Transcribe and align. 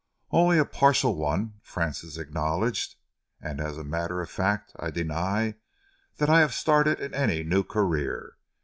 "Only 0.31 0.57
a 0.57 0.65
partial 0.65 1.15
one," 1.15 1.59
Francis 1.61 2.17
acknowledged, 2.17 2.95
"and 3.39 3.61
as 3.61 3.77
a 3.77 3.83
matter 3.83 4.19
of 4.19 4.31
fact 4.31 4.75
I 4.79 4.89
deny 4.89 5.57
that 6.17 6.27
I 6.27 6.39
have 6.39 6.55
started 6.55 6.99
in 6.99 7.13
any 7.13 7.43
new 7.43 7.63
career. 7.63 8.37